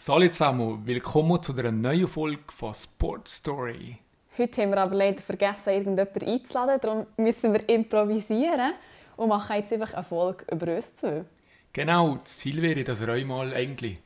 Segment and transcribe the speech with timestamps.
[0.00, 3.98] Salut zusammen, willkommen zu einer neuen Folge von Sport Story.
[4.38, 8.74] Heute haben wir aber leider vergessen, irgendjemanden einzuladen, darum müssen wir improvisieren
[9.16, 11.24] und machen jetzt einfach eine Folge über uns zwei.
[11.72, 14.00] Genau, das Ziel wäre, dass ihr euch mal eigentlich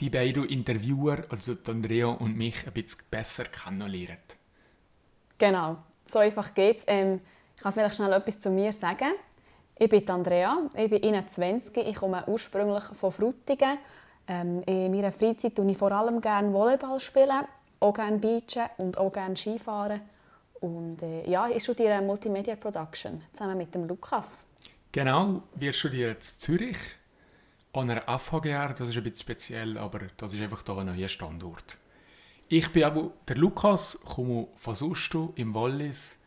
[0.00, 4.38] die beiden Interviewer, also Andrea und mich, ein bisschen besser kennenlernt.
[5.36, 5.76] Genau,
[6.06, 6.84] so einfach geht es.
[6.86, 7.20] Ähm,
[7.54, 9.12] ich kann vielleicht schnell etwas zu mir sagen.
[9.78, 13.76] Ich bin Andrea, ich bin 21, ich komme ursprünglich von Frutigen.
[14.28, 17.44] Ähm, in meiner Freizeit spiele ich vor allem gerne Volleyball, spielen,
[17.80, 20.00] auch gerne Beachen und auch gerne Skifahren.
[20.60, 24.44] Und äh, ja, ich studiere Multimedia Production zusammen mit dem Lukas.
[24.90, 26.78] Genau, wir studieren in Zürich
[27.72, 31.08] an einer FHGR, das ist ein bisschen speziell, aber das ist einfach hier ein neuer
[31.08, 31.76] Standort.
[32.48, 36.18] Ich bin aber der Lukas, komme von Susto im Wallis.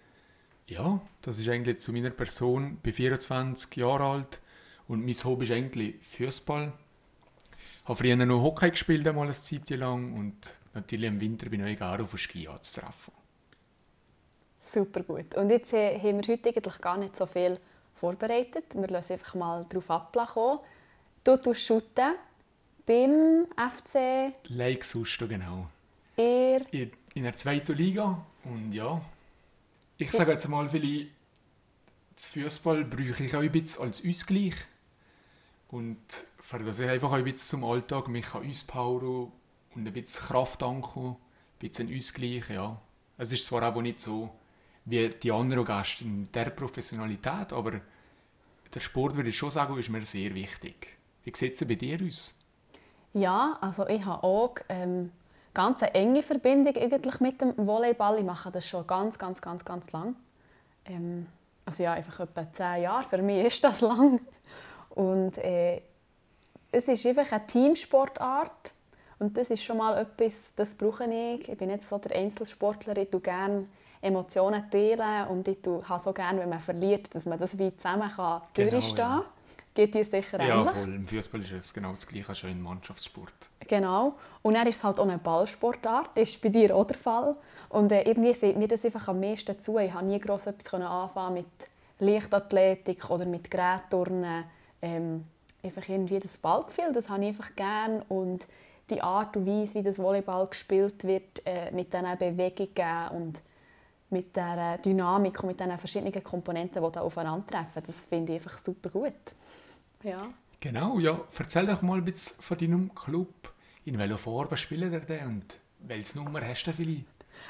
[0.68, 2.74] Ja, das ist eigentlich zu meiner Person.
[2.76, 4.42] Ich bin 24 Jahre alt
[4.88, 6.74] und mein Hobby ist eigentlich Fußball.
[7.90, 11.66] Ich habe früher noch Hockey gespielt, einmal eine Zeit lang und natürlich im Winter bin
[11.66, 13.12] ich auch auf Ski anzutreffen.
[14.64, 15.34] Super gut.
[15.34, 17.58] Und jetzt äh, haben wir heute eigentlich gar nicht so viel
[17.96, 18.66] vorbereitet.
[18.76, 20.60] Wir lassen einfach mal darauf abkommen.
[21.24, 22.14] Du tust shooten
[22.86, 24.36] beim FC...
[24.50, 25.68] Lake Susto, genau.
[26.16, 26.62] Ihr...
[26.72, 29.02] In, in der zweiten Liga und ja,
[29.98, 31.08] ich sage jetzt mal, vielleicht
[32.16, 34.54] das Fußball brauche ich auch ein bisschen als Ausgleich.
[35.70, 35.98] Und
[36.40, 39.32] für das ich einfach ein bisschen zum Alltag mich auspowern
[39.76, 42.82] und ein bisschen Kraft ankommen, ein bisschen Ausgleich, ja.
[43.18, 44.30] Es ist zwar aber nicht so
[44.86, 47.82] wie die anderen Gäste in der Professionalität, aber
[48.74, 50.98] der Sport, würde ich schon sagen, ist mir sehr wichtig.
[51.24, 52.36] Wie sieht es bei dir aus?
[53.14, 55.12] Ja, also ich habe auch ähm,
[55.54, 58.20] ganz eine enge Verbindung eigentlich mit dem Volleyball.
[58.20, 60.16] Ich mache das schon ganz, ganz, ganz, ganz lang.
[60.86, 61.26] Ähm,
[61.66, 63.04] also ja, einfach etwa zehn Jahre.
[63.04, 64.22] Für mich ist das lang.
[65.00, 65.82] Und äh,
[66.74, 68.74] es ist einfach eine Teamsportart.
[69.20, 71.48] Und das ist schon mal etwas, das brauche ich.
[71.48, 73.66] Ich bin nicht so der Einzelsportler, ich tue gerne
[74.02, 78.10] Emotionen teilen und ich habe so gerne, wenn man verliert, dass man das wie zusammen
[78.14, 79.20] kann Genau, durchstehen kann.
[79.20, 79.26] ja.
[79.74, 80.74] Geht dir sicher Ja, ähnlich?
[80.76, 80.94] voll.
[80.96, 83.34] Im Fußball ist es genau das Gleiche, schon im Mannschaftssport.
[83.68, 84.16] Genau.
[84.42, 86.10] Und dann ist es halt auch eine Ballsportart.
[86.16, 87.36] Das ist bei dir auch der Fall.
[87.70, 89.78] Und äh, irgendwie sieht mir das einfach am meisten zu.
[89.78, 91.46] Ich habe nie gross etwas anfangen mit
[92.00, 94.46] Leichtathletik oder mit Gerätturnen.
[94.82, 95.26] Ähm,
[95.64, 98.04] einfach irgendwie das Ballgefühl, das habe ich einfach gerne.
[98.08, 98.48] Und
[98.90, 103.42] die Art und Weise, wie das Volleyball gespielt wird, äh, mit diesen Bewegungen und
[104.10, 108.64] mit der Dynamik und mit diesen verschiedenen Komponenten, die da aufeinandertreffen, das finde ich einfach
[108.64, 109.14] super gut.
[110.04, 110.18] Ja.
[110.60, 111.20] Genau, ja.
[111.38, 113.54] Erzähl doch mal ein bisschen von deinem Club.
[113.86, 117.06] In welcher Farbe spielt ihr denn und welche Nummer hast du vielleicht?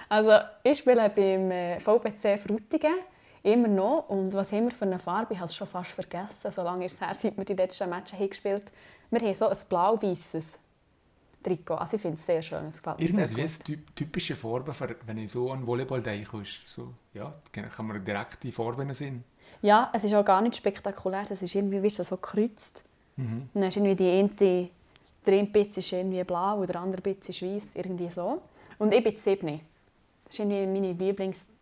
[0.10, 2.94] Also ich spiele beim äh, VBC Frutigen
[3.44, 4.10] immer noch.
[4.10, 5.34] Und was haben wir für eine Farbe?
[5.34, 6.52] Ich habe es schon fast vergessen.
[6.52, 8.72] So lange ist es her, seit wir die letzten Matches haben gespielt
[9.10, 10.60] Wir haben so ein blau-weißes
[11.44, 11.76] Trikot.
[11.76, 12.66] Also ich finde es sehr schön.
[12.68, 13.70] Es gefällt mir sehr Irgendwas wie gut.
[13.70, 16.42] eine typ- typische Farbe, für, wenn ich so an Volleyball denke.
[16.42, 19.24] ist So, ja, kann man direkt die Farben sehen.
[19.62, 21.22] Ja, es ist auch gar nicht spektakulär.
[21.30, 22.84] Es ist irgendwie wie so gekreuzt.
[23.16, 23.50] Mhm.
[23.54, 24.70] Dann ist irgendwie die eine,
[25.26, 27.76] der eine Bitz ist irgendwie blau und der andere Bitz ist weiß.
[27.76, 28.42] Irgendwie so.
[28.78, 29.60] Und ich bin 7.
[30.26, 31.00] Das ist irgendwie meine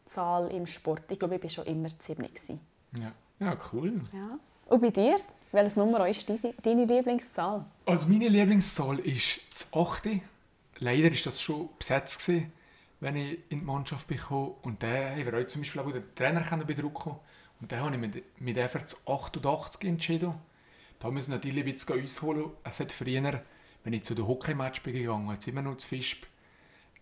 [0.07, 1.11] Lieblingszahl im Sport.
[1.11, 2.23] Ich glaube, ich war schon immer die 7.
[2.23, 2.59] gewesen.
[2.99, 3.11] Ja.
[3.39, 4.01] ja, cool.
[4.13, 4.39] Ja.
[4.65, 5.17] Und bei dir?
[5.51, 7.65] Welches Nummer ist deine, deine Lieblingszahl?
[7.85, 10.09] Also meine Lieblingszahl ist das 8.
[10.79, 12.51] Leider war das schon besetzt, gewesen,
[12.99, 14.17] wenn ich in die Mannschaft bin.
[14.17, 14.55] gekommen.
[14.61, 17.15] Und dann haben wir heute zum Beispiel auch den Trainer bedrucken
[17.61, 20.33] Und dann habe ich mich mit einfach das 88 entschieden.
[20.99, 22.51] Da müssen wir natürlich ein bisschen ausholen.
[22.63, 23.41] Es hat früher,
[23.83, 26.25] wenn ich zu den Hockeymatch bin gegangen, hat es immer noch zu Fischb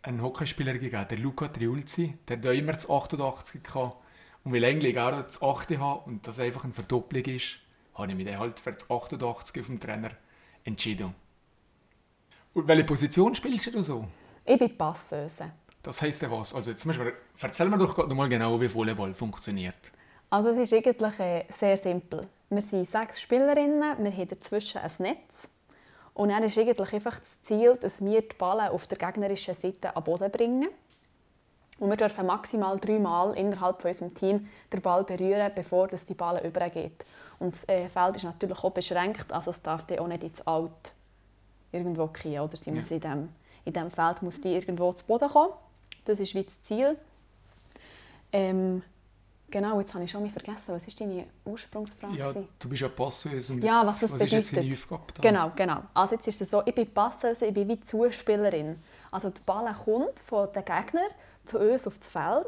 [0.06, 2.18] einen Hockeyspieler gegeben, der Luca Triulzi.
[2.28, 3.98] Der hat auch immer das 88 gehabt.
[4.44, 7.58] Und weil ich eigentlich auch das 8 habe und das einfach eine Verdopplung ist,
[7.96, 10.12] habe ich mich dann halt für das 88 auf dem Trainer
[10.64, 11.16] entschieden.
[12.54, 14.08] Und welche Position spielst du so?
[14.46, 15.52] Ich bin Passeuse.
[15.82, 16.54] Das heisst ja was?
[16.54, 19.92] Also jetzt mir, erzähl mir doch gerade noch mal genau, wie Volleyball funktioniert.
[20.30, 22.28] Also es ist eigentlich äh, sehr simpel.
[22.50, 25.50] Wir sind sechs Spielerinnen, wir haben dazwischen ein Netz.
[26.16, 29.96] Und dann ist eigentlich einfach das Ziel, dass wir die Ballen auf der gegnerischen Seite
[29.96, 30.68] am Boden bringen.
[31.78, 36.14] Und wir dürfen maximal dreimal innerhalb von unserem Team den Ball berühren, bevor das die
[36.14, 37.06] Ball übergeht.
[37.38, 40.94] Und das äh, Feld ist natürlich auch beschränkt, also es darf auch nicht ins Out
[41.74, 42.40] irgendwo gehen.
[42.40, 42.78] Oder sie Ja.
[42.78, 43.30] muss in, dem,
[43.66, 45.52] in dem Feld muss die irgendwo zu Boden kommen.
[46.06, 46.98] Das ist wie das Ziel.
[48.32, 48.84] Ähm,
[49.50, 50.74] genau, jetzt habe ich schon mal vergessen.
[50.76, 52.18] Was war deine Ursprungsfrage?
[52.18, 53.54] Ja, du bist ja Passeuse.
[53.54, 54.84] und Ja, was das was ist jetzt deine bedeutet.
[54.92, 55.22] Aufgabe da?
[55.22, 55.82] Genau, genau.
[55.94, 58.80] Also jetzt ist es so, ich bin Passeuse, ich bin wie Zuspielerin.
[59.12, 61.08] Also der Ball kommt von den Gegner
[61.46, 62.48] zu uns auf das Feld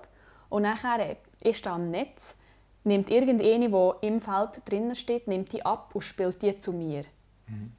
[0.49, 2.35] und nachher ist da am Netz,
[2.83, 7.03] nimmt irgendeine, die im Feld drinnen steht, nimmt die ab und spielt die zu mir.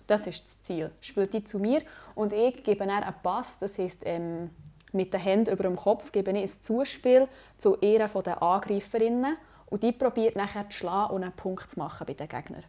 [0.07, 0.91] Das ist das Ziel.
[1.01, 1.83] Spielt die zu mir
[2.15, 4.49] und ich gebe dann einen Pass, das heisst, ähm,
[4.93, 9.37] mit den Händen über dem Kopf gebe ich ein Zuspiel zu einer der Angreiferinnen
[9.67, 12.65] und die probiert nachher zu schlagen und einen Punkt zu machen bei den Gegnern.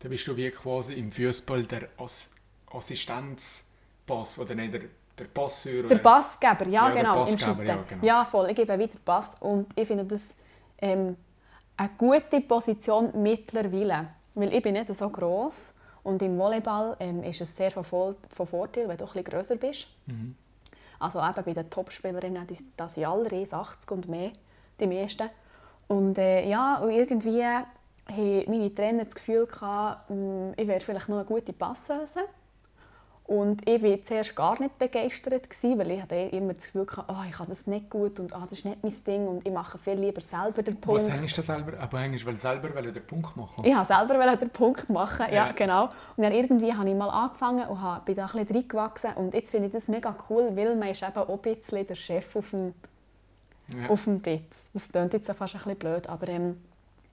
[0.00, 2.30] Dann bist du wie quasi im Fußball der Ass
[2.70, 4.82] Assistenzpass oder nicht, der,
[5.18, 5.84] der Passeur?
[5.84, 8.04] Der Passgeber, ja, Ja, genau, Passgeber, im ja, genau.
[8.04, 8.50] Ja, voll.
[8.50, 10.22] Ich gebe wieder Pass und ich finde das
[10.78, 11.16] ähm,
[11.76, 17.40] eine gute Position mittlerweile, weil ich bin nicht so groß und im Volleyball ähm, ist
[17.40, 19.88] es sehr von, Vorteil, wenn du ein bisschen grösser bist.
[20.98, 24.30] Also eben bei den Topspielerinnen, die- das sind alle 1,80 und mehr,
[24.80, 25.28] die meisten.
[25.88, 31.08] Und äh, ja, und irgendwie haben meine Trainer das Gefühl gehabt, mh, ich wäre vielleicht
[31.08, 32.20] noch eine gute Passeuse.
[33.26, 37.04] Und ich war zuerst gar nicht begeistert, gewesen, weil ich hatte immer das Gefühl hatte,
[37.08, 39.52] oh, ich kann das nicht gut und oh, das ist nicht mein Ding und ich
[39.52, 41.02] mache viel lieber selber den Punkt.
[41.04, 41.76] Was hängst du selber?
[41.80, 43.64] Aber hängst du selber den Punkt machen?
[43.64, 45.52] Ich wollte selber den Punkt machen, ja, Ja.
[45.52, 45.86] genau.
[46.16, 49.14] Und dann irgendwie habe ich mal angefangen und habe- bin da ein bisschen reingewachsen.
[49.14, 51.94] Und jetzt finde ich das mega cool, weil man ist eben auch ein bisschen der
[51.96, 52.74] Chef auf dem,
[53.76, 53.88] Ja.
[53.88, 54.66] auf dem Bitz.
[54.72, 56.62] Das klingt jetzt fast ein bisschen blöd, aber ähm,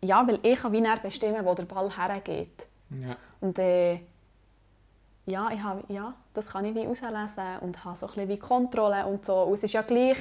[0.02, 2.68] ja, weil ich kann wie bestimmen, wo der Ball hergeht.
[2.92, 3.16] Ja.
[3.42, 3.98] Und äh,
[5.26, 8.38] ja, ich habe, ja, das kann ich wie auslesen und habe so ein bisschen wie
[8.38, 9.44] Kontrolle und so.
[9.44, 10.18] Und es ist ja gleich,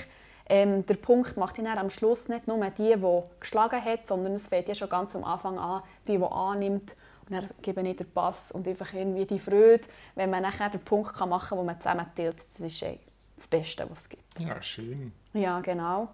[0.47, 4.49] ähm, der Punkt macht dann am Schluss nicht nur die, die geschlagen hat, sondern es
[4.49, 6.97] fängt ja schon ganz am Anfang an, die, die annimmt.
[7.29, 10.81] Und dann gebe ich den Pass und einfach irgendwie die Freude, wenn man nachher den
[10.81, 12.47] Punkt kann machen kann, wo man zusammen tiltet.
[12.59, 12.99] Das ist äh,
[13.37, 14.41] das Beste, was es gibt.
[14.41, 15.13] ja, schön.
[15.33, 16.09] Ja, genau.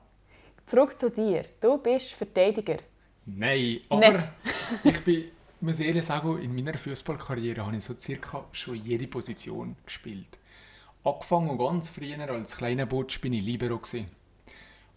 [0.66, 1.44] Zurück zu dir.
[1.60, 2.76] Du bist Verteidiger.
[3.24, 4.28] Nein, aber Nicht.
[4.84, 5.24] ich bin,
[5.60, 10.38] muss ehrlich sagen, in meiner Fußballkarriere habe ich so circa schon jede Position gespielt.
[11.04, 14.06] Angefangen ganz früher als kleiner Butsch bin ich Libero gewesen.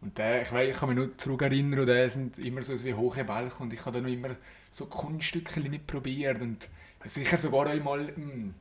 [0.01, 2.83] Und der, ich, weiss, ich kann mich noch zurück erinnern, und der sind immer so
[2.83, 4.35] wie hohe Bälle und ich habe da noch immer
[4.71, 6.67] so Kunststücke nicht probiert und
[7.05, 8.53] sicher sogar einmal im,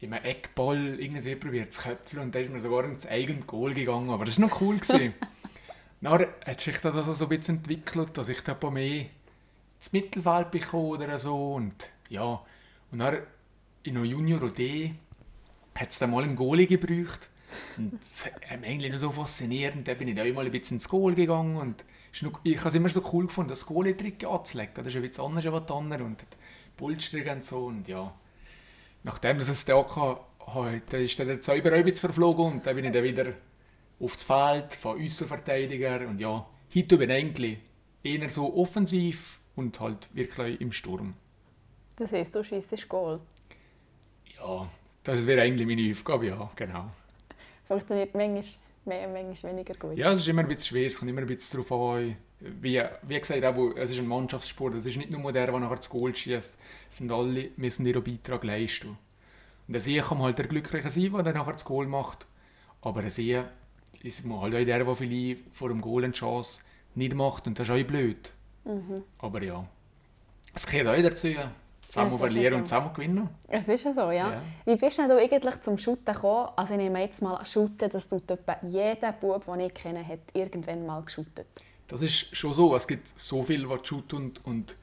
[0.00, 3.74] in einem Eckball irgendwie probiert zu köpfeln und da ist mir sogar ins eigene Goal
[3.74, 4.78] gegangen, aber das war noch cool.
[4.78, 5.14] Gewesen.
[6.04, 9.06] Hat sich das also so ein bisschen entwickelt, dass ich da ein paar mehr
[9.82, 11.54] ins Mittelfeld bekomme oder so.
[11.54, 12.40] Und ja,
[12.92, 13.18] und dann
[13.82, 14.92] in einer Junior OD
[15.74, 17.28] hat es dann mal einen Goalie gebraucht.
[17.76, 19.74] Und das hat mich eigentlich noch so fasziniert.
[19.74, 21.56] Und dann bin ich da mal ein bisschen ins Goal gegangen.
[21.56, 21.84] Und
[22.44, 24.74] ich habe es immer so cool gefunden, das Goalie-Trick anzulegen.
[24.76, 26.06] Das ist ein bisschen anders als die anderen.
[26.06, 26.24] Und
[26.76, 27.66] Polster und so.
[27.66, 28.14] Und ja,
[29.02, 32.52] nachdem dass es da hatte, da ist dann der Zauber auch ein bisschen verflogen.
[32.52, 33.32] Und dann bin ich dann wieder
[33.98, 36.06] aufs Feld von Außenverteidiger.
[36.06, 37.58] Und ja, heute bin ich eigentlich
[38.04, 41.14] eher so offensiv und halt wirklich im Sturm.
[41.96, 43.20] Das heisst, du schießt Goal.
[44.36, 44.68] Ja,
[45.04, 46.90] das wäre eigentlich meine Aufgabe, ja, genau.
[47.64, 48.42] Funktioniert manchmal
[48.84, 49.96] mehr, manchmal weniger gut.
[49.96, 52.16] Ja, es ist immer ein bisschen schwer, es kommt immer ein bisschen darauf an.
[52.40, 53.42] Wie, wie gesagt,
[53.76, 56.58] es ist ein Mannschaftssport, es ist nicht nur der, der nachher das Goal schießt.
[56.90, 58.98] Es sind alle, müssen ihren Beitrag leisten.
[59.68, 62.26] Und der See kann halt der Glückliche sein, der dann nachher das Goal macht.
[62.80, 63.42] Aber der See
[64.02, 66.62] ist mal halt auch der, der vielleicht vor dem Goal eine Chance
[66.94, 68.32] nicht macht und das ist auch blöd.
[69.18, 69.66] Aber ja,
[70.54, 71.28] es gehört auch dazu.
[71.88, 72.58] Zusammen ja verlieren so.
[72.58, 73.28] und zusammen gewinnen.
[73.48, 74.32] Es ist ja so, ja.
[74.32, 74.42] Ja.
[74.64, 76.48] Wie bist denn du eigentlich zum Shooten gekommen?
[76.56, 80.20] Also ich nehme jetzt mal Shooten, dass du etwa jeder Bub, den ich kenne, hat
[80.32, 81.46] irgendwann mal geshootet.
[81.88, 82.74] Das ist schon so.
[82.74, 84.76] Es gibt so viel, was shootet und, und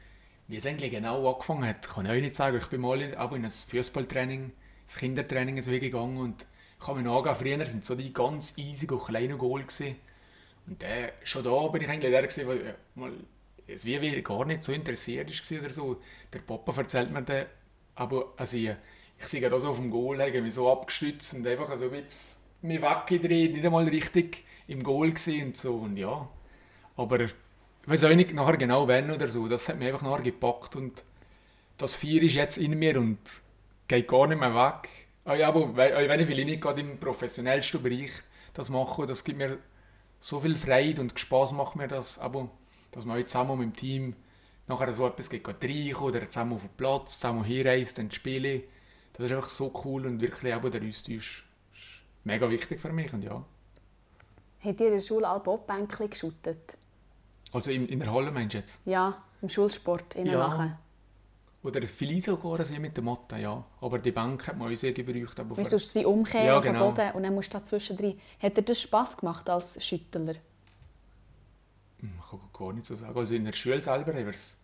[0.47, 2.57] wie es eigentlich genau angefangen hat, kann ich euch nicht sagen.
[2.57, 4.51] Ich bin mal in, aber in ein Fußballtraining,
[4.85, 6.45] das Kindertraining ist wie gegangen und
[6.79, 9.95] ich kann mich noch angehen, früher sind so die ganz easy und kleinen Goal gewesen.
[10.67, 13.11] Und der, schon da bin ich eigentlich der der äh, mal
[13.73, 16.01] es wie, wie gar nicht so interessiert war oder so.
[16.33, 17.45] Der Papa erzählt mir dann,
[17.95, 18.71] aber also ich,
[19.19, 21.91] ich sehe da so auf dem Goal, habe mich so abgestützt und einfach so ein
[21.91, 26.29] bisschen mich weggedreht, nicht einmal richtig im Goal gewesen und so und ja.
[26.95, 27.33] Aber ich
[27.85, 29.47] weiß auch nicht nachher genau wann oder so.
[29.47, 31.03] Das hat mich einfach nachher gepackt und
[31.77, 33.19] das Vier ist jetzt in mir und
[33.87, 34.89] geht gar nicht mehr weg.
[35.25, 38.11] Ah aber wenn ich vielleicht nicht gerade im professionellsten Bereich
[38.53, 39.59] das mache, das gibt mir
[40.19, 42.19] so viel Freude und Spaß macht mir das.
[42.19, 42.49] Aber
[42.91, 44.15] dass man auch zusammen mit dem Team
[44.67, 48.63] nachher so etwas geht reinkommen oder zusammen auf den Platz, zusammen herreist, dann spielen,
[49.13, 51.83] das ist einfach so cool und wirklich aber der Austausch ist
[52.23, 53.43] mega wichtig für mich und ja.
[54.61, 56.77] Habt ihr in der Schule alle Bobbänkchen geshootet?
[57.51, 58.81] Also in, in der Halle meinst du jetzt?
[58.85, 60.47] Ja, im Schulsport, innen Ja.
[60.47, 60.79] nachher.
[61.61, 63.65] Oder vielleicht sogar mit der Matte, ja.
[63.81, 65.37] Aber die Bank hat man auch sehr gebraucht.
[65.41, 66.89] Aber Weißt du, musst es wie umkehren Ja, auf den genau.
[66.89, 68.17] Boden und dann musst du da zwischendrin.
[68.41, 70.35] Hat dir das Spass gemacht als Schüttler?
[71.99, 73.17] Hm, Ich kann gar nicht so sagen.
[73.17, 74.57] Also in der Schule selber haben wir es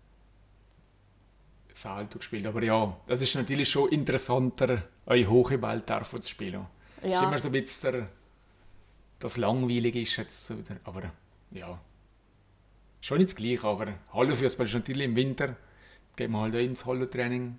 [1.73, 2.45] Salto gespielt.
[2.45, 6.65] Aber ja, das ist natürlich schon interessanter, euch hohe Ball zu spielen.
[6.97, 7.27] Das ist Ja.
[7.27, 8.07] immer so ein bisschen der,
[9.19, 10.55] das langweilig ist jetzt so.
[10.55, 11.03] der- Aber
[11.51, 11.79] ja,
[13.01, 13.63] schon nicht das Gleiche.
[13.67, 15.55] Aber Hallenfußball ist natürlich im Winter,
[16.15, 17.57] geht man halt auch ins Hallentraining.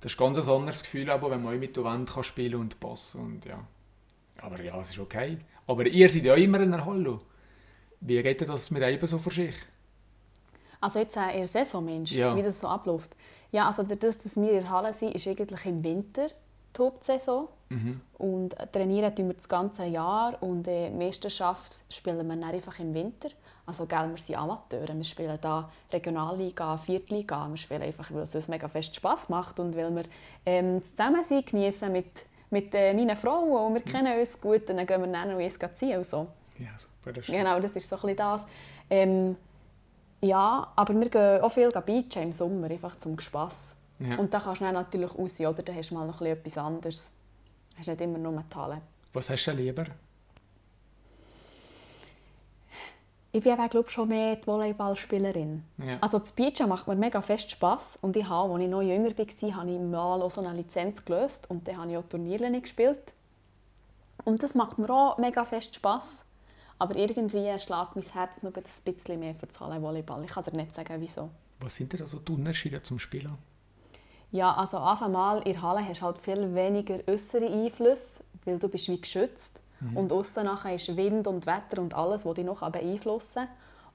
[0.00, 2.80] Das ist ganz ein anderes Gefühl, aber wenn man mit der Wand kann spielen und
[2.80, 3.62] passen und ja.
[4.38, 5.38] Aber ja, es ist okay.
[5.66, 7.18] Aber ihr seid ja immer in der Halle.
[8.00, 9.54] Wie geht das mit eben so für sich?
[10.80, 12.34] Also jetzt äh, in der Saison, Mensch, Ja.
[12.34, 13.14] wie das so abläuft.
[13.52, 16.28] Ja, also dadurch, dass wir in der Halle sind, ist eigentlich im Winter
[16.76, 17.48] die Hauptsaison.
[17.68, 18.00] Mhm.
[18.18, 22.94] Und trainieren tun wir das ganze Jahr und äh, Meisterschaft spielen wir dann einfach im
[22.94, 23.28] Winter.
[23.64, 28.34] Also gell, wir sind Amateure, wir spielen da Regionalliga, Viertliga, wir spielen einfach, weil es
[28.34, 30.02] uns mega fest Spass macht und weil wir
[30.44, 32.06] ähm, das Zusammensein genießen mit,
[32.50, 35.38] mit äh, meinen Frauen und wir kennen uns gut und dann gehen wir dann noch
[35.38, 36.26] eins ziehen und so.
[36.60, 37.12] Ja, super.
[37.12, 38.46] Das ist Genau, das ist so ein bisschen das.
[38.88, 39.36] Ähm,
[40.22, 43.74] ja, aber wir gehen auch viel beachen im Sommer, einfach zum Spass.
[43.98, 44.16] Ja.
[44.16, 45.62] Und da kannst du dann natürlich raus, oder?
[45.62, 47.12] Dann hast du mal noch etwas anderes.
[47.78, 48.82] Hast nicht immer nur die Halle.
[49.12, 49.86] Was hast du lieber?
[53.32, 55.62] Ich bin eben, glaube ich, schon mehr die Volleyballspielerin.
[55.78, 55.98] Ja.
[56.00, 57.96] Also das Beachen macht mir mega fest Spass.
[58.00, 61.04] Und ich habe, als ich noch jünger war, habe ich mal auch so eine Lizenz
[61.04, 61.48] gelöst.
[61.48, 63.14] Und dann habe ich auch Turniere gespielt.
[64.24, 66.24] Und das macht mir auch mega fest Spass.
[66.80, 70.24] Aber irgendwie schlägt mein Herz noch ein bisschen mehr für das Hallenvolleyball.
[70.24, 71.28] Ich kann dir nicht sagen, wieso.
[71.60, 73.36] Was sind denn also die Unterschiede zum Spielen?
[74.32, 78.58] Ja, also auf einmal in der Halle hast du halt viel weniger äußere Einflüsse, weil
[78.58, 79.60] du bist wie geschützt.
[79.94, 83.48] Und außen nachher ist Wind und Wetter und alles, was dich noch beeinflussen kann.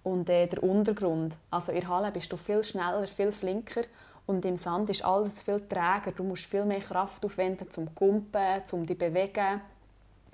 [0.03, 1.37] Und äh, der Untergrund.
[1.49, 3.81] Also in der Halle bist du viel schneller, viel flinker.
[4.27, 6.11] Und im Sand ist alles viel träger.
[6.15, 9.61] Du musst viel mehr Kraft aufwenden zum Kumpen, zum dich bewegen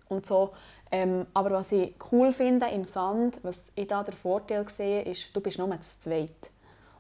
[0.10, 0.52] und so.
[0.92, 5.34] Ähm, aber was ich cool finde im Sand, was ich da der Vorteil sehe, ist,
[5.34, 6.52] du bist nur zu zweit.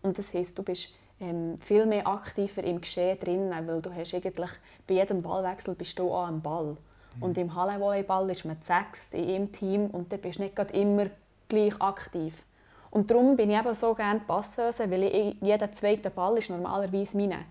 [0.01, 4.13] Und das heisst, du bist ähm, viel mehr aktiver im Geschehen drin, weil du hast
[4.13, 4.49] eigentlich
[4.87, 6.75] bei jedem Ballwechsel bist du auch am Ball.
[7.19, 10.55] Und im Hallenvolleyball ist man zu sechst in einem Team und dann bist du nicht
[10.55, 11.07] gerade immer
[11.49, 12.45] gleich aktiv.
[12.89, 17.17] Und darum bin ich eben so gerne Passeuse, weil ich, jeder zweite Ball ist normalerweise
[17.17, 17.45] meine.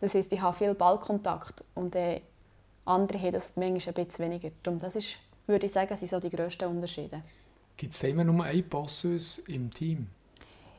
[0.00, 2.20] Das heisst, ich habe viel Ballkontakt und äh,
[2.84, 4.50] andere haben das manchmal ein bisschen weniger.
[4.62, 7.18] Darum, das ist, würde ich sagen, sind so die grössten Unterschiede.
[7.76, 10.08] Gibt es immer nur eine Passeuse im Team?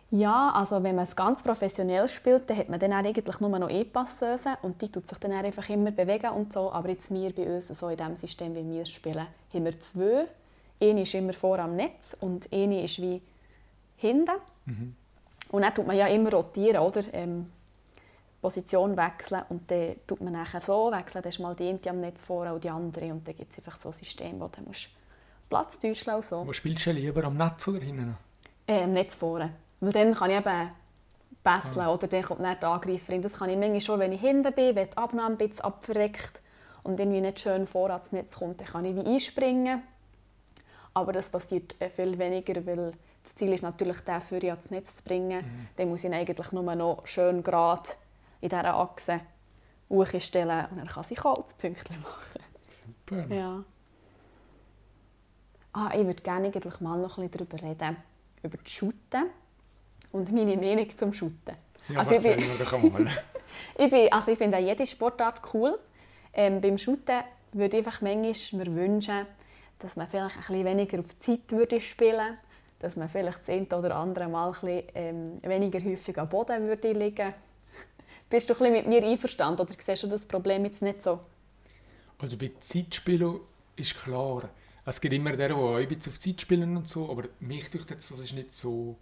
[0.10, 3.70] Ja, also wenn man es ganz professionell spielt, dann hat man dann eigentlich nur noch
[3.70, 6.72] E-Passeuse und die tut sich dann einfach immer bewegen und so.
[6.72, 10.28] Aber jetzt wir bei uns, so in dem System, wie wir spielen, haben wir zwei.
[10.80, 13.22] Eine ist immer vor am Netz und eine ist wie
[13.98, 14.32] hinten.
[15.50, 17.04] Und dann tut man ja immer rotieren, oder?
[17.14, 17.48] Ähm,
[18.48, 22.00] Position wechseln und dann tut man nachher so wechseln, dann ist mal die eine am
[22.00, 24.62] Netz vor und die andere und dann gibt es einfach so ein System, wo du
[24.62, 24.88] musst
[25.50, 26.48] Platz täuschen und so.
[26.48, 28.16] Wo spielst du lieber am Netz oder hinten?
[28.66, 29.52] Äh, am Netz vorne.
[29.82, 30.70] Weil dann kann ich eben
[31.44, 33.22] besseln oder dann kommt dann die Angreiferin.
[33.22, 36.40] Das kann ich manchmal schon, wenn ich hinten bin, wenn die Abnahme ein bisschen abverreckt
[36.84, 39.84] und irgendwie nicht schön vor ans Netz kommt, dann kann ich wie einspringen.
[40.94, 42.92] Aber das passiert äh, viel weniger, weil
[43.24, 45.70] das Ziel ist natürlich, den für ans Netz zu bringen.
[45.76, 47.90] Dann muss ich ihn eigentlich nur noch schön gerade
[48.42, 49.22] in dieser Achse
[49.90, 52.42] hochstellen und dann kann sie Kaltpünktchen machen.
[52.86, 53.34] Super.
[53.34, 53.64] Ja.
[55.74, 57.98] Ah, ich würde gerne eigentlich mal noch ein bisschen darüber reden,
[58.44, 59.30] über das Shooten
[60.12, 61.56] und meine Meinung zum Shooten.
[61.90, 63.10] Ja, Also ich bin-.
[63.78, 65.80] Ich, bin, also ich finde auch jede Sportart cool.
[66.34, 69.26] Ähm, beim Shooten würde ich einfach manchmal mir wünschen,
[69.80, 72.38] dass man vielleicht ein bisschen weniger auf die Zeit würde spielen
[72.80, 76.68] dass man vielleicht das eine oder andere Mal ein bisschen, ähm, weniger häufig am Boden
[76.68, 77.34] würde liegen
[78.30, 81.20] Bist du ein bisschen mit mir einverstanden oder siehst du das Problem jetzt nicht so?
[82.20, 83.40] Also bei Zeitspielen
[83.76, 84.50] ist klar,
[84.86, 88.12] es gibt immer der, der auch auf Zeit spielen und so, aber mich durch jetzt,
[88.12, 88.98] das ist nicht so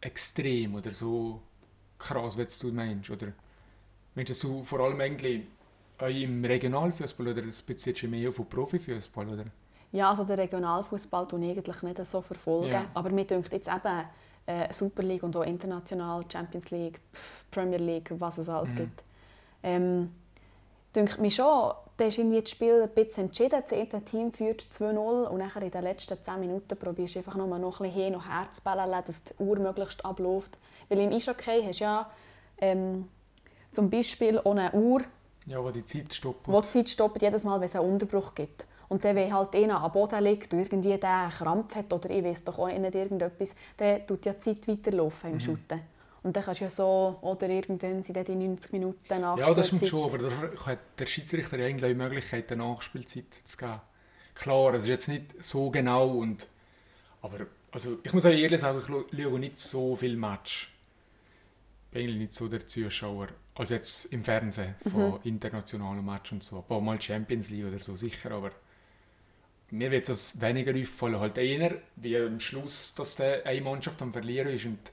[0.00, 1.40] extrem oder so
[1.98, 3.08] krass, wie du meinst.
[3.10, 3.28] Oder
[4.14, 5.42] meinst du vor allem eigentlich
[5.98, 9.28] auch im Regionalfußball oder bezieht du mehr auf Profifußball?
[9.28, 9.44] Oder?
[9.92, 12.72] Ja, also den Regionalfußball ich eigentlich nicht so verfolgen.
[12.72, 12.86] Ja.
[12.94, 14.04] Aber mir denkt jetzt eben
[14.46, 17.00] äh, Super League und auch international, Champions League,
[17.50, 18.76] Premier League, was es alles Mhm.
[18.76, 19.04] gibt.
[19.62, 20.14] Ähm,
[20.94, 23.62] denkt mir schon, da ist irgendwie das Spiel ein bisschen entschieden.
[23.62, 27.36] Das eine Team führt 2-0 und nachher in den letzten 10 Minuten probierst du einfach
[27.36, 30.58] nur noch ein bisschen hin und her zu bellen, dass die Uhr möglichst abläuft.
[30.88, 32.10] Weil im Eishockey hast du ja
[32.58, 33.08] ähm,
[33.70, 35.02] zum Beispiel ohne Uhr,
[35.46, 36.48] Ja, wo die Zeit stoppt.
[36.48, 38.66] wo die Zeit stoppt, jedes Mal, wenn es einen Unterbruch gibt.
[38.92, 42.22] Und dann, wenn halt einer am Boden liegt und irgendwie der Krampf hat oder ich
[42.22, 45.34] weiß doch auch nicht irgendetwas, dann tut ja die Zeit weiterlaufen Mhm.
[45.34, 45.80] im Shooten.
[46.22, 49.66] Und dann kannst du ja so, oder irgendwann sind dann die 90 Minuten Ja, das
[49.66, 49.88] stimmt Nachspielzeit.
[49.88, 53.80] schon, aber da hat der Schiedsrichter ja eigentlich die Möglichkeit, eine Nachspielzeit zu geben.
[54.34, 56.46] Klar, es ist jetzt nicht so genau, und,
[57.22, 60.70] aber also, ich muss auch ehrlich sagen, ich schaue- nicht so viel Match.
[61.86, 66.42] Ich bin eigentlich nicht so der Zuschauer, also jetzt im Fernsehen von internationalen Match und
[66.44, 66.58] so.
[66.58, 68.50] Ein paar Mal Champions League oder so, sicher, aber
[69.72, 71.18] mir wird es weniger auffallen.
[71.18, 74.92] Halt eher, wie am Schluss, dass der eine Mannschaft am Verlieren ist und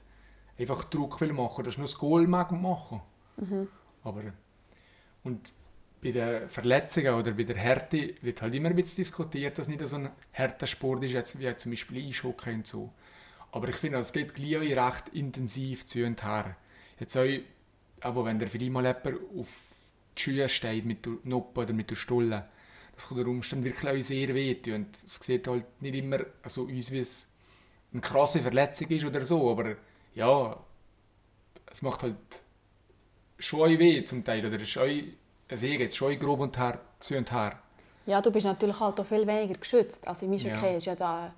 [0.58, 3.00] einfach Druck will machen, dass nur das Goal machen.
[4.02, 4.22] Aber,
[5.22, 5.52] und
[6.02, 9.86] bei den Verletzungen oder bei der Härte wird halt immer ein bisschen diskutiert, dass nicht
[9.86, 12.90] so ein härter Sport ist, jetzt wie zum Beispiel Eishockey und so.
[13.52, 16.56] Aber ich finde, es geht gleich recht intensiv zu und her.
[16.98, 17.26] Jetzt auch,
[18.00, 19.48] aber wenn der vielleicht mal jemand auf
[20.16, 22.48] die Schuhe steht mit der Noppe oder mit der Stulle,
[23.00, 24.74] das kann der Umstand wirklich auch sehr wehtun.
[24.74, 27.30] Und es sieht halt nicht immer so aus, wie es
[27.92, 29.76] eine krasse Verletzung ist oder so, aber
[30.14, 30.58] ja,
[31.72, 32.16] es macht halt
[33.38, 34.86] schon weh zum Teil, oder es ist auch,
[35.48, 37.58] es geht schon grob und her, zu und her.
[38.04, 40.06] Ja, du bist natürlich halt auch viel weniger geschützt.
[40.06, 40.76] Also im Eishockey ja.
[40.76, 41.32] ist ja da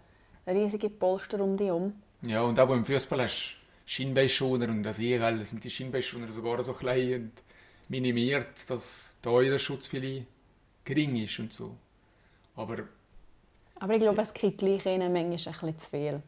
[0.45, 1.95] eine riesige Polster um dich herum.
[2.23, 6.63] Ja, und auch im Fußball hast du Schienbeinschoner und das Seewelle sind die Schienbeinschoner sogar
[6.63, 7.33] so klein und
[7.89, 10.27] minimiert, dass da der Schutz viel
[10.85, 11.77] gering ist und so.
[12.57, 12.79] Aber,
[13.77, 16.23] aber ich glaube, es gibt gleich ihnen manchmal ein bisschen zu viel.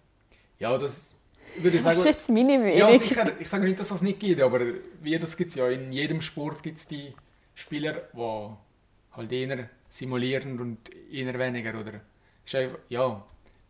[0.58, 1.16] Ja, das
[1.58, 1.96] würde ich sagen.
[1.96, 2.76] Das ist jetzt meine Meinung.
[2.76, 3.40] Ja, sicher.
[3.40, 4.60] Ich sage nicht, dass es das nicht gibt, aber
[5.02, 5.68] wie das gibt es ja.
[5.68, 7.14] In jedem Sport gibt es die
[7.54, 10.78] Spieler, die halt eher simulieren und
[11.10, 11.78] eher weniger.
[11.78, 12.00] Oder
[12.52, 13.24] einfach, ja,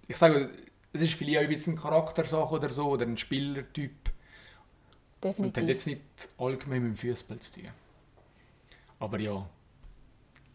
[0.07, 0.51] ich sage,
[0.93, 4.11] es ist vielleicht auch ein bisschen eine Charaktersache oder so, oder ein Spielertyp.
[5.23, 5.57] Definitiv.
[5.57, 6.01] Und hat jetzt nicht
[6.39, 7.71] allgemein mit dem Fußball zu tun.
[8.99, 9.49] Aber ja,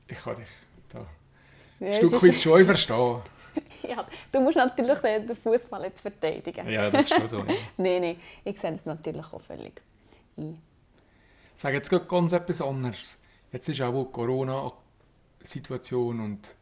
[0.09, 0.49] ich kann dich
[0.89, 1.07] da
[1.79, 3.21] ja, ein Stück weit schon verstehen.
[3.87, 6.67] ja, du musst natürlich den Fußball jetzt verteidigen.
[6.69, 7.37] Ja, das ist schon so.
[7.39, 7.45] Ja.
[7.77, 9.81] nein, nein, ich sehe es natürlich auch völlig
[10.37, 10.59] ein.
[11.55, 13.21] Sage jetzt ganz etwas anderes.
[13.51, 16.55] Jetzt ist auch die Corona-Situation und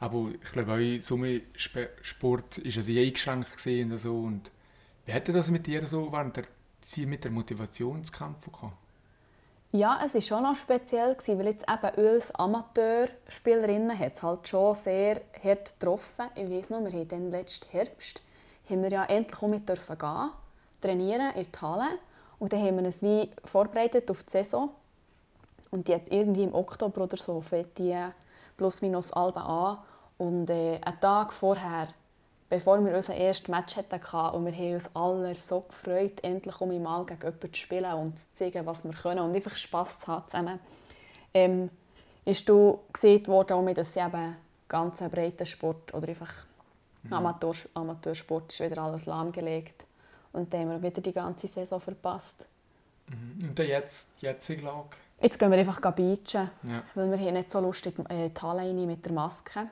[0.00, 4.18] aber ich glaube auch Sommersport ist also eingeschränkt gesehen und so.
[4.18, 4.50] Und
[5.06, 6.46] wie hätte das mit dir so während der
[6.80, 8.81] Zeit mit der Motivation zu kämpfen gehabt?
[9.74, 14.74] Ja, es war schon noch speziell, weil jetzt eben als Amateurspielerinnen hat es halt schon
[14.74, 16.26] sehr hart getroffen.
[16.34, 18.20] Ich weiß noch, wir haben dann letzten Herbst
[18.68, 20.30] haben wir ja endlich mit dürfen gehen,
[20.80, 21.98] trainieren in der Halle.
[22.38, 24.70] Und dann haben wir uns wie vorbereitet auf die Saison.
[25.70, 27.96] Und die hat irgendwie im Oktober oder so fängt die
[28.58, 29.78] plus minus Alben an.
[30.18, 31.88] Und äh, einen Tag vorher
[32.52, 36.82] bevor wir unser erstes Match hatten und wir haben uns alle so gefreut, endlich um
[36.82, 40.08] mal gegen jemanden zu spielen und zu zeigen, was wir können und einfach Spass zu
[40.08, 40.60] haben zusammen,
[41.32, 41.70] ähm,
[42.26, 44.36] ist du gesehen worden, dass sie eben
[44.68, 46.30] ganz ein breiter Sport oder einfach
[47.04, 47.12] mhm.
[47.14, 49.86] Amateur, Amateursport ist wieder alles lahmgelegt
[50.34, 52.46] und dann haben wir wieder die ganze Saison verpasst.
[53.08, 53.48] Mhm.
[53.48, 54.90] Und jetzt, jetzige Lage?
[55.22, 56.82] Jetzt gehen wir einfach beachen, ja.
[56.94, 59.68] weil wir hier nicht so lustig äh, die Halle mit der Maske.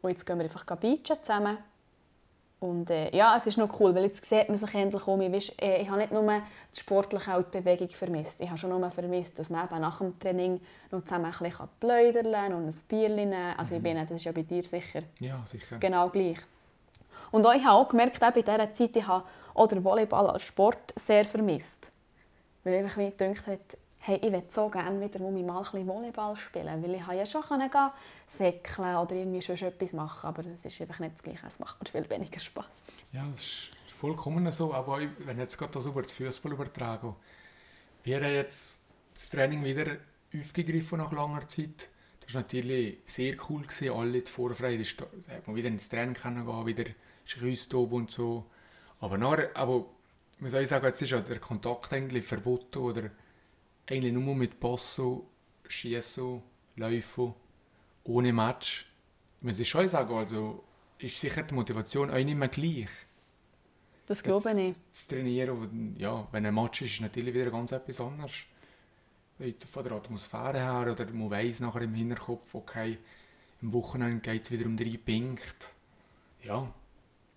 [0.00, 1.58] Und jetzt gehen wir einfach beachen zusammen
[2.60, 5.20] und äh, ja, es ist noch cool, weil jetzt sieht man sich endlich um.
[5.20, 8.40] Ich, äh, ich habe nicht nur die sportliche auch die Bewegung vermisst.
[8.40, 11.68] Ich habe schon nur vermisst, dass man eben nach dem Training noch zusammen ein bisschen
[11.78, 13.76] pläudern und ein Bier nehmen Also mhm.
[13.76, 15.78] ich bin, das ist ja bei dir sicher, ja, sicher.
[15.78, 16.38] genau gleich.
[17.30, 20.42] Und ich habe auch gemerkt, auch bei dieser Zeit, ich habe auch den Volleyball als
[20.42, 21.90] Sport sehr vermisst.
[22.64, 23.58] Weil ich mir gedacht habe,
[24.08, 27.42] hey, ich würde so gerne wieder mal ein bisschen Volleyball spielen, weil ich ja schon
[27.42, 27.90] gehen
[28.26, 31.78] säckeln oder irgendwie schon etwas machen, aber es ist einfach nicht das Gleiche, es macht
[31.78, 32.64] mir viel weniger Spaß.
[33.12, 37.16] Ja, das ist vollkommen so, aber wenn jetzt gerade das über das Fußball übertragen,
[38.02, 39.98] wäre jetzt das Training wieder
[40.34, 41.90] aufgegriffen nach langer Zeit.
[42.24, 44.84] Das war natürlich sehr cool, gewesen, alle die Vorfreude,
[45.26, 46.84] da hat man wieder ins Training gehen, wieder
[47.26, 48.46] Schreisstob und so.
[49.00, 49.84] Aber nachher, aber
[50.38, 53.10] man soll sagen, jetzt ist ja der Kontakt eigentlich verboten oder
[53.88, 55.28] eigentlich nur mit Passo,
[55.66, 56.42] Schießen,
[56.76, 57.34] Laufen,
[58.04, 58.86] ohne Match.
[59.40, 60.64] Muss ich schon sagen, also
[60.98, 62.88] ist sicher die Motivation auch nicht mehr gleich.
[64.06, 64.94] Das glaube ich nicht.
[64.94, 68.32] Zu trainieren, ja, wenn ein Match ist, ist natürlich wieder ganz etwas anderes.
[69.70, 72.98] Von der Atmosphäre her, oder man weiss nachher im Hinterkopf, okay,
[73.62, 75.66] im Wochenende geht es wieder um drei Punkte.
[76.42, 76.72] Ja,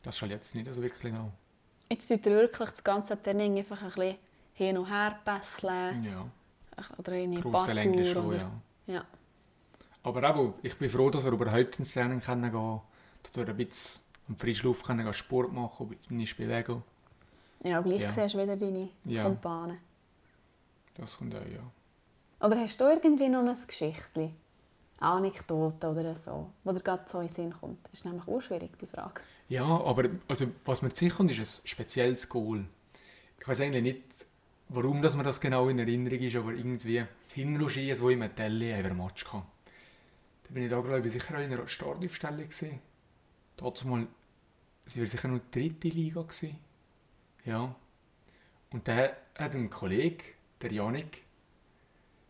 [0.01, 1.31] das ist halt jetzt nicht so wirklich noch.
[1.89, 4.15] Jetzt tut er wirklich das ganze Training einfach ein bisschen
[4.53, 6.03] hin und her pesseln.
[6.05, 6.31] Ja.
[6.97, 8.03] Oder in Parkour.
[8.03, 8.37] Schon, oder...
[8.37, 8.51] ja.
[8.87, 9.05] ja.
[10.03, 12.81] Aber eben, ich bin froh, dass wir überhaupt ins Training können gehen
[13.23, 16.83] dass wir ein bisschen am frischen Luft können Sport machen können, nicht bewegen.
[17.63, 18.11] Ja, gleich ja.
[18.11, 19.23] siehst du wieder deine ja.
[19.23, 19.77] Kumpanen.
[20.95, 22.45] Das kommt auch, ja.
[22.45, 24.35] Oder hast du irgendwie noch ein Geschichtchen?
[24.99, 27.79] Anekdote oder so, wo dir gerade so in den Sinn kommt?
[27.85, 29.21] Das ist nämlich auch schwierig, die Frage.
[29.49, 32.65] Ja, aber also, was mir sicher kommt, ist ein spezielles Goal.
[33.39, 34.03] Ich weiß eigentlich nicht,
[34.73, 38.35] warum dass mir das genau in Erinnerung ist, aber irgendwie das Hinruschießen, wo ich mit
[38.35, 39.43] Telly über Match kam.
[40.43, 42.79] Da bin ich da, glaube ich, sicher auch in einer Startaufstellung gesehen.
[43.57, 44.07] Dazu mal,
[44.85, 46.57] sie war sicher noch die dritte Liga gewesen.
[47.45, 47.75] Ja.
[48.71, 50.23] Und dann hat ein Kollege,
[50.61, 51.21] der Janik,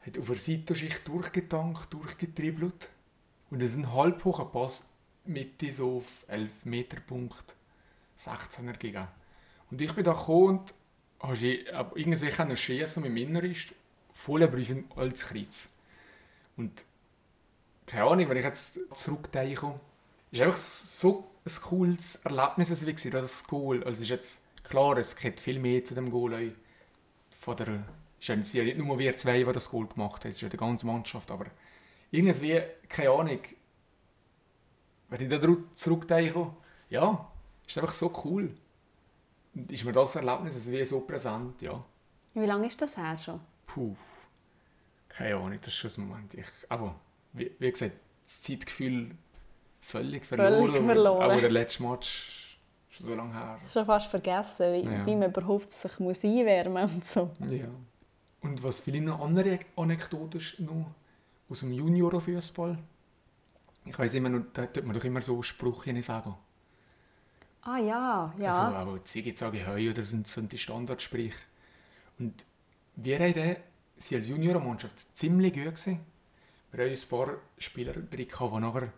[0.05, 2.89] hat auf der Seitenschicht durchgetankt, durchgetribbelt
[3.51, 4.89] und es ist ein halb hoher Pass
[5.25, 7.55] Mitte so auf 11 Meter Punkt
[8.17, 9.07] 16er gegeben.
[9.69, 10.73] Und ich bin da gekommen und
[11.21, 13.73] habe irgendwie schießen mit dem Innerist
[14.11, 15.69] voller Brief in Altkreuz.
[16.57, 16.83] Und
[17.85, 19.79] keine Ahnung, wenn ich jetzt zurückdenke,
[20.31, 23.83] ist einfach so ein cooles Erlebnis es war, das Goal.
[23.83, 26.53] Also ist jetzt klar, es geht viel mehr zu dem Goal
[27.29, 27.83] von der
[28.21, 30.49] es ist ja nicht nur wir zwei, die das Goal gemacht haben, es ist ja
[30.49, 31.47] die ganze Mannschaft, aber
[32.11, 33.39] irgendwie, keine Ahnung,
[35.09, 35.39] wenn ich da
[35.73, 36.53] zurückdenke,
[36.89, 37.27] ja,
[37.67, 38.55] ist einfach so cool.
[39.53, 41.83] Ist mir das Erlebnis also wie so präsent, ja.
[42.33, 43.41] Wie lange ist das her schon?
[43.67, 43.95] Puh,
[45.09, 46.33] keine Ahnung, das ist schon ein Moment.
[46.33, 46.95] Ich, aber,
[47.33, 49.11] wie, wie gesagt, das Zeitgefühl
[49.81, 50.67] völlig verloren.
[50.67, 51.21] Völlig verloren.
[51.23, 52.57] Aber der letzte Match
[52.89, 53.59] ist schon so lange her.
[53.71, 55.05] Schon fast vergessen, wie, ja.
[55.05, 57.53] wie man überhaupt sich muss einwärmen muss und so.
[57.53, 57.67] Ja.
[58.41, 60.91] Und was vielleicht noch andere Anekdoten ist noch
[61.49, 62.77] aus dem Juniorenfußball.
[63.85, 66.35] Ich weiß immer noch, da tut man doch immer so Sprüche sagen.
[67.63, 68.71] Ah ja, ja.
[68.71, 71.37] Also Ziggy sage Heu oder sind so die Standardsprüche.
[72.17, 72.45] Und
[72.95, 73.55] wir haben
[73.97, 75.99] sie als Juniorenmannschaft ziemlich gut gesehen.
[76.71, 78.27] Wir haben ein paar Spieler drin, die
[78.59, 78.93] nachher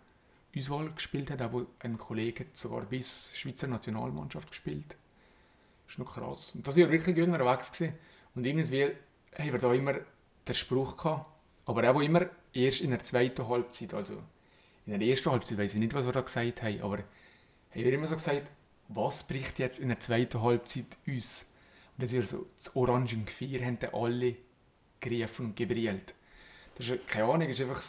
[0.56, 4.96] Auswahl gespielt haben, aber ein Kollege hat sogar bis Schweizer Nationalmannschaft gespielt.
[5.84, 6.54] Das ist noch krass.
[6.54, 7.94] Und da sind wir wirklich gut unterwegs gewesen.
[8.34, 8.84] Und irgendwie
[9.36, 9.94] haben wir da immer
[10.46, 11.26] den Spruch gehabt,
[11.66, 14.22] aber auch immer erst in der zweiten Halbzeit, also
[14.86, 16.98] in der ersten Halbzeit, weiß ich nicht, was wir da gesagt haben, aber
[17.74, 18.50] haben wir immer so gesagt,
[18.88, 21.50] was bricht jetzt in der zweiten Halbzeit uns?
[21.96, 24.36] Und das ist so, das orange Gefier haben dann alle
[25.00, 26.14] gerufen und gebrillt.
[26.76, 27.82] Das ist, keine Ahnung, ist einfach,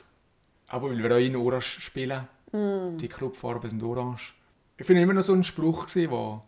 [0.68, 2.98] aber weil wir auch in Orange spielen, mm.
[2.98, 4.34] die Clubfarben sind orange.
[4.78, 6.44] Ich finde immer noch so ein Spruch, der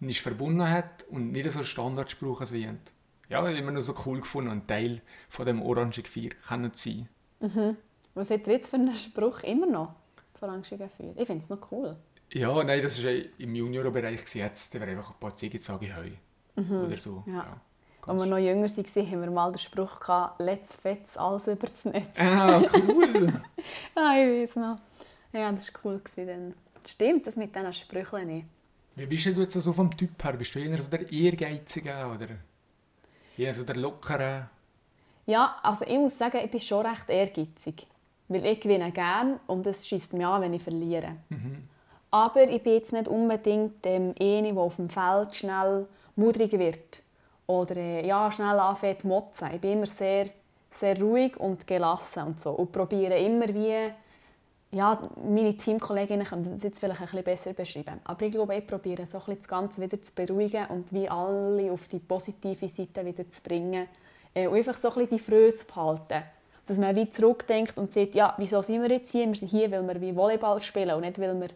[0.00, 2.68] nicht verbunden hat und nicht so ein Standardspruch als wie
[3.28, 6.70] ja, ich habe immer noch so cool gefunden, ein Teil von dem orange Feuer kann
[6.74, 7.08] sein.
[7.40, 7.76] Mhm.
[8.14, 9.94] Was hat er jetzt für einen Spruch immer noch,
[10.32, 11.12] das orange Feuer?
[11.16, 11.96] Ich finde es noch cool.
[12.32, 16.10] Ja, nein, das war im Juniorbereich jetzt, da wäre einfach ein paar Ziege sage Heu
[16.56, 16.86] mhm.
[16.86, 17.22] oder so.
[17.26, 17.34] Ja.
[17.34, 21.48] Ja, Als wir noch jünger waren, haben wir mal den Spruch gehabt, «Let's fetz alles
[21.48, 22.18] über das Netz».
[22.18, 23.32] Ah, cool!
[23.94, 24.78] ah, ich weiß noch.
[25.32, 26.00] Ja, das war cool.
[26.16, 26.54] Dann.
[26.86, 28.46] Stimmt, das mit diesen Sprüchen nicht.
[28.94, 30.32] Wie bist du jetzt so vom Typ her?
[30.34, 32.28] Bist du eher so der Ehrgeizige oder
[33.36, 34.48] ja, so der Lockere.
[35.26, 37.86] Ja, also ich muss sagen, ich bin schon recht ehrgeizig.
[38.28, 41.16] Weil ich gewinne gerne und es schießt mich an, wenn ich verliere.
[41.28, 41.68] Mhm.
[42.10, 47.02] Aber ich bin jetzt nicht unbedingt dem eine, der auf dem Feld schnell mudrig wird.
[47.46, 49.50] Oder äh, ja, schnell anfängt zu motzen.
[49.54, 50.26] Ich bin immer sehr,
[50.70, 52.50] sehr ruhig und gelassen und so.
[52.50, 53.92] Und probiere immer wie
[54.72, 58.00] ja, meine Teamkolleginnen können das jetzt vielleicht ein bisschen besser beschreiben.
[58.04, 61.88] Aber ich glaube, ich probiere so das Ganze wieder zu beruhigen und wie alle auf
[61.88, 63.88] die positive Seite wieder zu bringen.
[64.34, 66.22] Äh, und einfach so ein die Freude zu behalten.
[66.66, 69.26] Dass man wie zurückdenkt und sagt, ja, wieso sind wir jetzt hier?
[69.26, 71.48] Wir sind hier, weil wir wie Volleyball spielen und nicht, weil wir...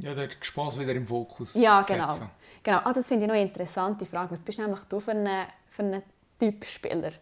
[0.00, 2.30] Ja, der Spaß wieder im Fokus Ja, genau.
[2.62, 2.78] genau.
[2.78, 4.32] Ah, das finde ich noch eine interessante Frage.
[4.32, 6.02] Was bist du nämlich du für einen, für einen
[6.38, 7.12] Typ Spieler?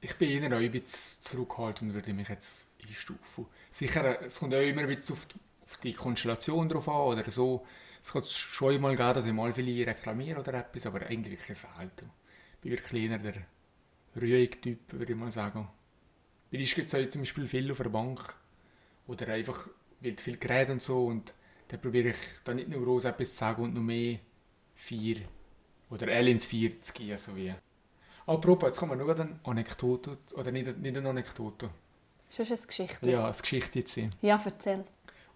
[0.00, 4.60] Ich bin eher ein bisschen zurückhaltend und würde mich jetzt einstufen sicher, es kommt auch
[4.60, 7.66] immer ein bisschen auf die, auf die Konstellation drauf an oder so.
[8.02, 11.58] Es kann schon mal geben, dass ich mal viele reklamiere oder etwas, aber eigentlich wirklich
[11.58, 12.10] selten.
[12.54, 13.34] Ich bin wirklich eher der
[14.16, 15.68] ruhige Typ, würde ich mal sagen.
[16.50, 18.34] Bei uns gibt es zum Beispiel viel auf der Bank
[19.06, 19.68] oder einfach,
[20.00, 21.34] weil viel geredet und so und
[21.70, 24.18] dann probiere ich da nicht nur groß etwas zu sagen und noch mehr
[24.74, 25.22] vier
[25.90, 27.54] oder ins Vier zu gehen, so wie.
[28.26, 31.70] Apropos, jetzt kommen wir noch eine Anekdote, oder nicht, nicht eine Anekdote,
[32.30, 33.10] Schon eine Geschichte?
[33.10, 33.98] Ja, eine Geschichte jetzt.
[34.22, 34.84] Ja, erzähl.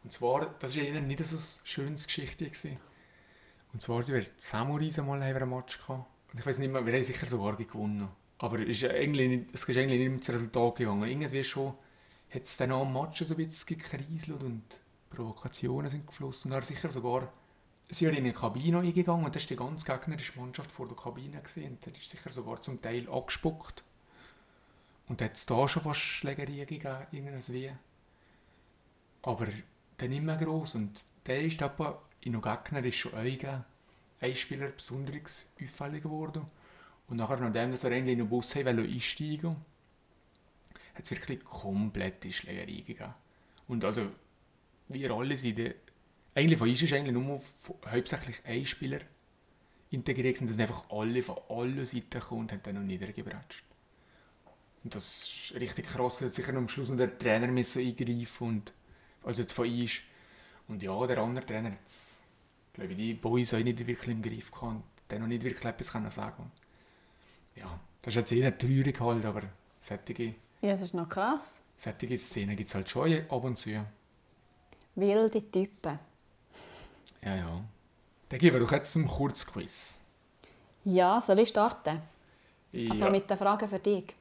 [0.04, 2.44] Und zwar, das war nicht so eine schöne Geschichte.
[2.44, 2.76] Gewesen.
[3.72, 6.06] Und zwar, sie werden Samurais einmal ein Match gehabt.
[6.32, 8.08] Und ich weiß nicht mehr, wir haben sicher sogar gewonnen.
[8.38, 11.08] Aber es ist eigentlich nicht, es ist eigentlich nicht mehr zum Resultat gegangen.
[11.08, 11.74] Irgendwie schon
[12.32, 14.62] hat es dann am Match so ein bisschen gekriselt und
[15.14, 16.50] Provokationen sind geflossen.
[16.50, 17.32] Und dann sicher sogar,
[17.90, 21.40] sie in eine Kabine eingegangen und da war die ganze gegnerische Mannschaft vor der Kabine.
[21.40, 21.78] Gewesen.
[21.84, 23.84] Und ist sicher sogar zum Teil angespuckt.
[25.08, 27.72] Und da hat es da schon fast Schlägerien gegeben, irgendwie.
[29.22, 29.46] Aber
[29.98, 30.74] dann nicht mehr gross.
[30.74, 36.46] Und der ist aber in den Gegner ist schon ein, Spieler besonders auffällig geworden.
[37.06, 39.56] Und nachher, nachdem er in den Bus einsteigen wollte,
[40.94, 43.14] hat es wirklich komplette Schlägerei gegeben.
[43.68, 44.10] Und also,
[44.88, 45.58] wir alle sind,
[46.34, 47.40] eigentlich von uns ist eigentlich nur
[47.86, 49.00] hauptsächlich ein Spieler
[49.90, 53.64] integriert sind einfach alle von allen Seiten gekommen und haben dann noch niedergebratscht.
[54.82, 58.72] Und das ist richtig krass, dass sicher am Schluss noch der Trainer müssen eingreifen und
[59.22, 60.02] also jetzt von ist.
[60.68, 61.78] Und ja, der andere Trainer hat
[62.74, 65.64] glaube ich, die Boys auch nicht wirklich im Griff gehabt und dann noch nicht wirklich
[65.64, 66.50] etwas können sagen
[67.54, 69.42] Ja, das ist jetzt eher traurig halt, aber
[69.80, 71.54] solche, ja, das ist noch krass.
[71.76, 73.84] solche Szenen gibt es halt schon ab und zu.
[74.94, 75.98] Wilde Typen.
[77.22, 77.64] Ja, ja.
[78.28, 79.98] Dann gehen wir doch jetzt zum Kurzquiz.
[80.84, 82.02] Ja, soll ich starten?
[82.90, 83.10] Also ja.
[83.10, 84.14] mit den Fragen für dich.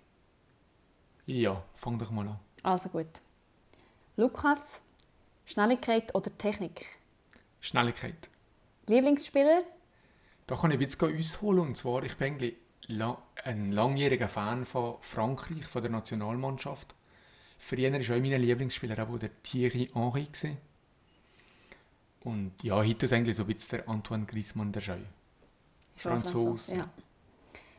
[1.25, 2.39] ja, fang doch mal an.
[2.62, 3.21] Also gut.
[4.15, 4.59] Lukas,
[5.45, 6.86] Schnelligkeit oder Technik?
[7.59, 8.29] Schnelligkeit.
[8.88, 9.63] Lieblingsspieler?
[10.47, 11.59] Da kann ich ein bisschen ausholen.
[11.59, 12.38] Und zwar, ich bin
[13.43, 16.93] ein langjähriger Fan von Frankreich, von der Nationalmannschaft.
[17.65, 20.26] Früher war auch mein Lieblingsspieler aber der Thierry Henry.
[20.26, 20.58] Gewesen.
[22.26, 24.99] Und ja, heute ist eigentlich so ein bisschen der Antoine Griezmann der Scheu.
[25.95, 26.76] Franzose.
[26.76, 26.89] Ja.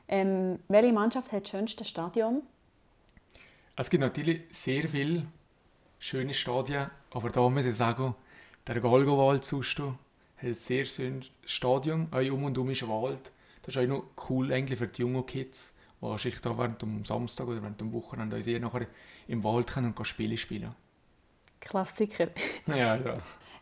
[0.09, 2.43] Ähm, welche Mannschaft hat das schönste Stadion?
[3.77, 5.27] Es gibt natürlich sehr viele
[5.99, 8.15] schöne Stadien, aber da muss ich sagen,
[8.67, 9.99] der Galgowald sonst hat
[10.41, 13.33] ein sehr schönes Stadion, auch um und um ist Wald.
[13.63, 15.74] Das ist auch noch cool eigentlich für die jungen Kids,
[16.13, 18.87] die sich da während dem Samstag oder während dem Wochenende uns nachher
[19.29, 20.75] im Wald können und Spiele spielen.
[21.61, 22.29] Klassiker.
[22.67, 23.19] Ja, ja.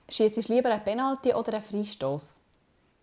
[0.09, 2.41] Schießt du lieber einen Penalty oder einen Freistoß?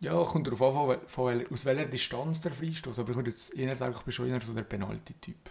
[0.02, 3.00] Ja, kommt darauf an, von, aus welcher Distanz der Freistoß.
[3.00, 5.50] Aber ich würde jetzt eher sagen, ich bin schon eher so der Penalty-Typ.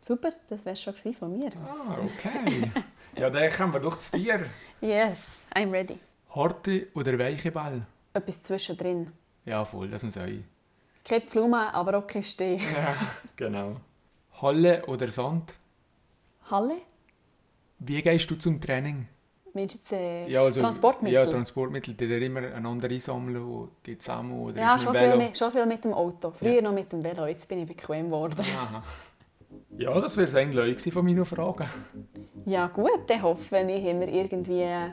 [0.00, 1.50] Super, das wäre schon von mir.
[1.56, 2.70] Ah, okay.
[3.18, 4.46] ja, dann kommen wir doch zu dir.
[4.80, 5.98] Yes, I'm ready.
[6.30, 7.86] Harte oder weiche Ball?
[8.12, 9.12] Etwas zwischendrin.
[9.44, 10.44] Ja, voll, das muss sein.
[11.06, 12.56] Kein Pflume, aber auch kein Steh.
[12.56, 12.96] Ja,
[13.36, 13.76] genau.
[14.42, 15.54] Halle oder Sand?
[16.50, 16.78] Halle?
[17.78, 19.06] Wie gehst du zum Training?
[19.54, 21.14] Meinst du jetzt äh, Ja, also, Transportmittel?
[21.14, 25.38] Ja, Transportmittel, die dann immer einander einsammeln, wo geht zusammen oder Ja, schon viel, mit,
[25.38, 26.32] schon viel mit dem Auto.
[26.32, 28.40] Früher noch mit dem Velo, jetzt bin ich bequem geworden.
[28.40, 28.82] Aha.
[29.78, 31.68] Ja, das wäre es eigentlich von meinen Fragen.
[32.46, 34.90] Ja gut, dann hoffe ich, haben wir irgendwie äh,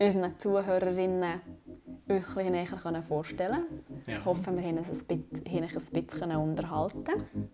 [0.00, 1.40] unseren Zuhörerinnen
[2.08, 3.66] uns ein bisschen näher können vorstellen
[4.06, 7.04] Ja, Hoffen wir, haben uns ein bisschen, unterhalten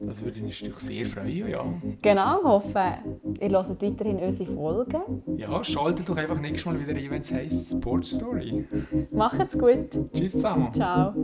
[0.01, 1.65] das würde mich natürlich sehr freuen, ja.
[2.03, 2.99] Genau, ich hoffe,
[3.41, 5.03] ihr hört weiterhin unsere Folgen.
[5.37, 8.67] Ja, schaltet doch einfach nächstes Mal wieder ein, wenn es heisst Sports Story.
[9.13, 10.13] Macht's gut.
[10.13, 10.73] Tschüss zusammen.
[10.73, 11.15] Ciao.